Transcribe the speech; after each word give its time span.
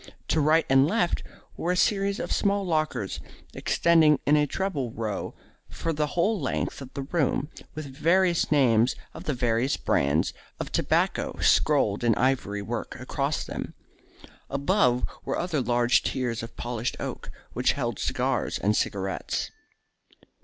To 0.29 0.41
right 0.41 0.65
and 0.67 0.87
left 0.87 1.21
were 1.55 1.71
a 1.71 1.77
series 1.77 2.19
of 2.19 2.31
small 2.31 2.65
lockers, 2.65 3.19
extending 3.53 4.17
in 4.25 4.35
a 4.35 4.47
treble 4.47 4.89
row 4.89 5.35
for 5.69 5.93
the 5.93 6.07
whole 6.17 6.39
length 6.41 6.81
of 6.81 6.91
the 6.95 7.03
room, 7.03 7.51
with 7.75 7.85
the 8.01 8.47
names 8.49 8.95
of 9.13 9.25
the 9.25 9.35
various 9.35 9.77
brands 9.77 10.33
of 10.59 10.71
tobacco 10.71 11.37
scrolled 11.39 12.03
in 12.03 12.15
ivory 12.15 12.63
work 12.63 12.99
across 12.99 13.43
them. 13.43 13.75
Above 14.49 15.07
were 15.23 15.37
other 15.37 15.61
larger 15.61 16.01
tiers 16.01 16.41
of 16.41 16.57
polished 16.57 16.97
oak, 16.99 17.29
which 17.53 17.73
held 17.73 17.99
cigars 17.99 18.57
and 18.57 18.75
cigarettes. 18.75 19.51